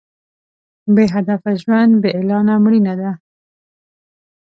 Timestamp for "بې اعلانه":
2.01-2.53